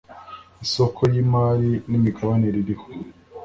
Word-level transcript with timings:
isoko 0.65 0.99
ry 1.09 1.17
imari 1.23 1.71
n’ 1.89 1.91
imigabane 1.99 2.45
ririho. 2.55 2.87